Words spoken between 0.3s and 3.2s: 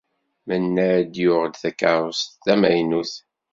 Mennad yuɣ-d takeṛṛust d tamaynut.